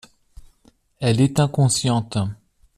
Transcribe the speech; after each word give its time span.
Elle 0.99 1.21
est 1.21 1.39
inconsciente. 1.39 2.17